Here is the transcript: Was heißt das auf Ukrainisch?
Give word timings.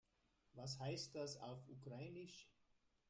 Was 0.55 0.79
heißt 0.79 1.13
das 1.13 1.37
auf 1.37 1.59
Ukrainisch? 1.69 2.49